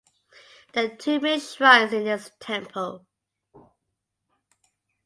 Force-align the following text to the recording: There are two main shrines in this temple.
There 0.73 0.85
are 0.91 0.97
two 0.97 1.19
main 1.19 1.39
shrines 1.39 1.93
in 1.93 2.05
this 2.05 2.31
temple. 2.39 3.05